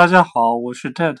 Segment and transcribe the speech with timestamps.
[0.00, 1.18] 大家好，我是 Ted，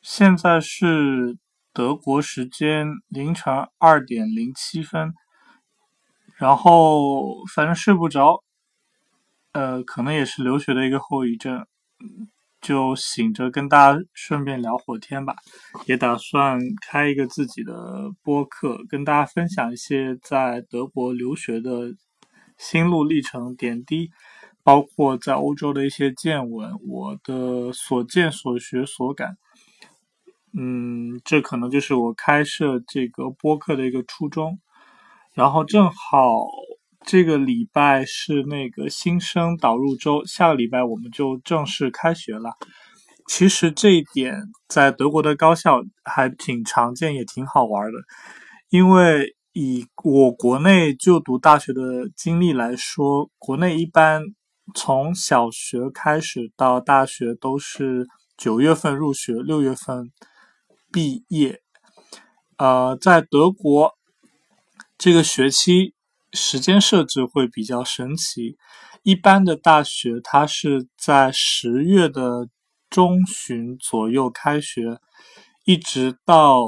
[0.00, 1.36] 现在是
[1.74, 5.12] 德国时间凌晨二点零七分，
[6.36, 8.42] 然后反正睡不着，
[9.52, 11.66] 呃，可能也是留学的一个后遗症，
[12.62, 15.36] 就醒着跟大家顺便聊会天吧，
[15.84, 16.58] 也打算
[16.88, 21.92] 开一个自己的播客，跟大家分享一些在德国留学的
[22.58, 24.10] 心路历程点滴。
[24.62, 29.36] 包括在欧洲的一些见闻，我的所见所学所感，
[30.58, 34.58] 嗯，这可能就是我开设这个播客的一个初衷。
[35.34, 36.48] 然后正好
[37.04, 42.50] 这个礼拜是那个新生导入周，下个礼拜我们就正式开学了。
[43.28, 44.34] 其实这一点
[44.66, 48.00] 在德国的高校还挺常见，也挺好玩的。
[48.68, 54.22] 因为以我国内就读大学的经历来说，国内一般。
[54.74, 60.10] 从小学开始到大学都是九月份入学，六月份
[60.92, 61.62] 毕业。
[62.58, 63.94] 呃，在德国
[64.98, 65.94] 这个学期
[66.32, 68.56] 时间设置会比较神奇。
[69.04, 72.48] 一般的大学它是在十月的
[72.90, 74.98] 中旬左右开学，
[75.64, 76.60] 一直到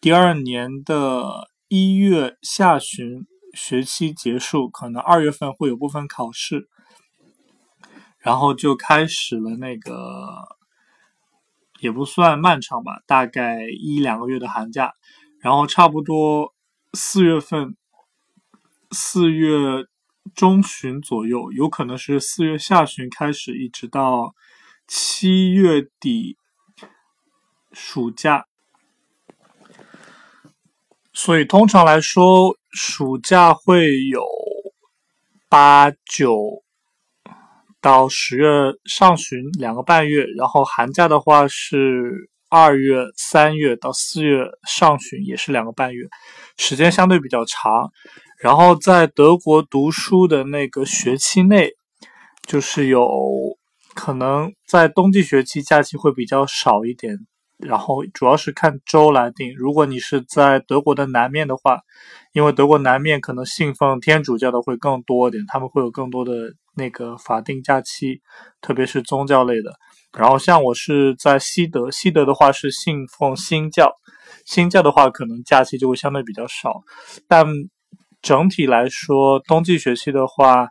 [0.00, 3.26] 第二年的一月下旬。
[3.52, 6.68] 学期结束，可能二月份会有部分考试，
[8.18, 10.56] 然后就开始了那个
[11.78, 14.92] 也不算漫长吧，大概一两个月的寒假，
[15.38, 16.52] 然后差不多
[16.94, 17.76] 四月份，
[18.90, 19.86] 四月
[20.34, 24.34] 中旬左右，有可能是四月下旬开始，一直到
[24.88, 26.36] 七月底
[27.72, 28.46] 暑假。
[31.14, 34.20] 所以通常来说，暑假会有
[35.48, 36.64] 八九
[37.80, 38.48] 到十月
[38.84, 46.04] 上旬两个半月，然后寒假的话是二月三月到四月上旬，也是两个半月，
[46.58, 47.92] 时间相对比较长。
[48.40, 51.70] 然后在德国读书的那个学期内，
[52.42, 53.06] 就是有
[53.94, 57.16] 可能在冬季学期假期会比较少一点。
[57.58, 59.54] 然后主要是看州来定。
[59.56, 61.80] 如果你是在德国的南面的话，
[62.32, 66.32] 因为德国南面可能信奉天主教的会更多一点，他们会有更多的
[66.76, 68.20] 那个法定假期，
[68.60, 69.72] 特别是宗教类的。
[70.18, 73.92] 然后像我是在西德，西德的话是信奉新教，
[74.44, 76.82] 新教的话可能假期就会相对比较少。
[77.28, 77.46] 但
[78.20, 80.68] 整体来说，冬季学期的话，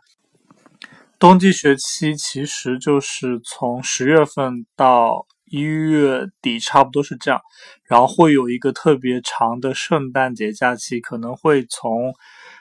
[1.18, 5.26] 冬季学期其实就是从十月份到。
[5.54, 7.40] 一月底差不多是这样，
[7.84, 12.12] 然后会有一个特别长的圣诞节假期，可能会从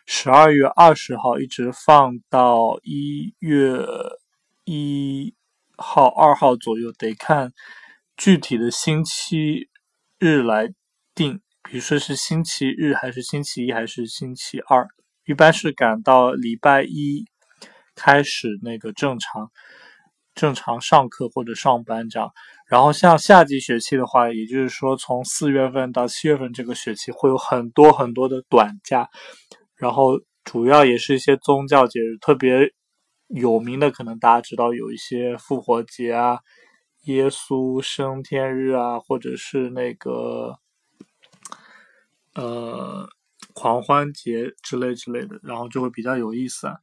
[0.05, 3.83] 十二月二十号一直放到一月
[4.65, 5.33] 一
[5.75, 7.51] 号、二号左右，得看
[8.15, 9.69] 具体的星期
[10.19, 10.71] 日来
[11.15, 11.41] 定。
[11.63, 14.87] 比如说是星期日，还是星期一，还是星期二，
[15.25, 17.25] 一般是赶到礼拜一
[17.95, 19.49] 开始那个正常
[20.35, 22.31] 正常上课或者上班这样。
[22.73, 29.07] 然后像夏季学期的话，也就是说从四月份到七月份这个学期会有很多很多的短假，
[29.75, 32.73] 然后主要也是一些宗教节日，特别
[33.27, 36.39] 有名的可能大家知道有一些复活节啊、
[37.03, 40.57] 耶稣升天日啊，或者是那个
[42.33, 43.07] 呃
[43.53, 46.77] 狂欢节之类之类的，然后就会比较有意思啊。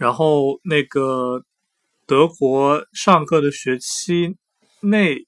[0.00, 1.44] 然后那个。
[2.06, 4.36] 德国上课的学期
[4.80, 5.26] 内，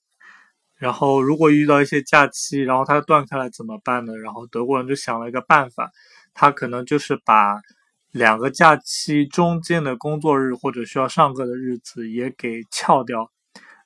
[0.77, 4.15] 然后如果遇到一些假期，然后它断开了怎么办呢？
[4.17, 5.91] 然后德国人就想了一个办法，
[6.35, 7.63] 他可能就是把
[8.11, 13.31] 两个假期中间的工作日或者需要上课的日子也给翘掉，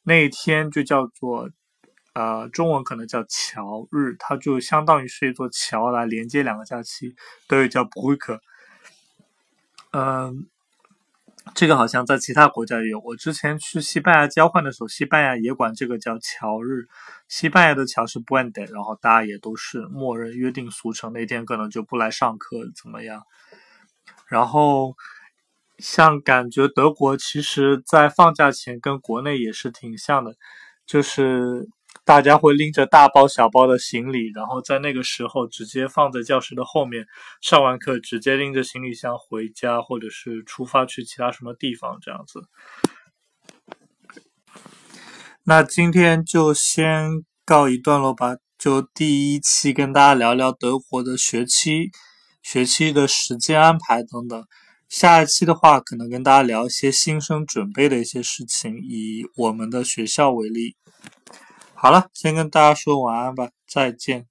[0.02, 1.48] 那一天就叫做
[2.14, 7.14] 呃中文可能叫桥日，它就相当于是一座桥来连接两个假期，
[7.46, 8.40] 德语叫 b r ü c k
[9.92, 10.46] 嗯。
[11.54, 13.00] 这个好像在其他国家也有。
[13.00, 16.86] 我之前去西班牙交换的时候，西班牙也管这个叫乔日。
[17.28, 23.22] 西班牙的乔是 b u e n d e 然后大家也都是默认约定俗成，那天可能就不来上课，怎么样？
[24.28, 24.94] 然后
[25.78, 30.34] 像感觉德国其实在放假前跟国内也是挺像的，
[30.86, 31.68] 就是。
[32.04, 37.06] 大家会拎着大包小包的行李然后在那个时候直接放在教室的后面
[37.40, 42.42] 上完课直接拎着行李箱回家或者是出发去其他什么地方这样子。
[45.44, 51.90] 那今天就先告一段落吧就第一期跟大家聊聊德国的学期
[52.42, 54.44] 学期的时间安排等等。
[54.88, 60.74] 下一期的话可能跟大家聊一些新生准备的一些事情以我们的学校为例。
[61.82, 64.26] 好了先跟大家说晚安吧再见。